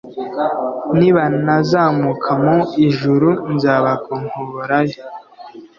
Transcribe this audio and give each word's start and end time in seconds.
nibanazamuka 0.97 2.31
mu 2.43 2.57
ijuru, 2.87 3.29
nzabakonkoborayo. 3.53 5.01